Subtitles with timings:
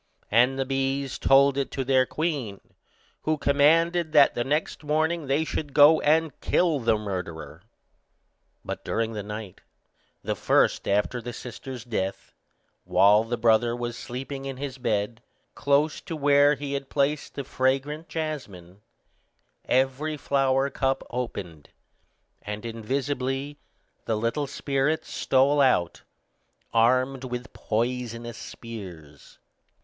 [0.31, 2.59] And the bees told it to their queen,
[3.21, 7.61] who commanded that the next morning they should go and kill the murderer.
[8.65, 9.61] But during the night,
[10.23, 12.33] the first after the sister's death,
[12.83, 15.21] while the brother was sleeping in his bed,
[15.53, 18.81] close to where he had placed the fragrant jasmine,
[19.65, 21.69] every flower cup opened,
[22.41, 23.59] and invisibly
[24.05, 26.01] the little spirits stole out,
[26.73, 29.37] armed with poisonous spears.